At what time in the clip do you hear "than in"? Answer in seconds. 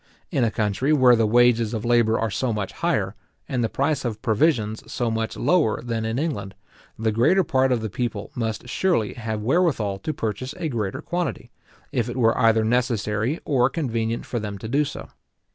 5.79-6.17